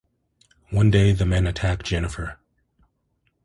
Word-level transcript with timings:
One 0.71 0.89
day, 0.89 1.11
the 1.11 1.27
men 1.27 1.45
attack 1.45 1.83
Jennifer. 1.83 2.39